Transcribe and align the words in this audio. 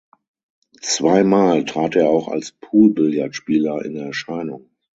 Zweimal 0.81 1.63
trat 1.63 1.95
er 1.95 2.09
auch 2.09 2.27
als 2.29 2.53
Poolbillardspieler 2.53 3.85
in 3.85 3.97
Erscheinung. 3.97 4.71